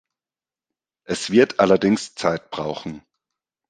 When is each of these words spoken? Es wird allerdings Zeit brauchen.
Es 1.03 1.29
wird 1.29 1.59
allerdings 1.59 2.15
Zeit 2.15 2.49
brauchen. 2.49 3.03